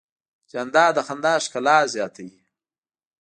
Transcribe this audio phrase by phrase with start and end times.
[0.51, 2.39] جانداد د خندا ښکلا زیاتوي.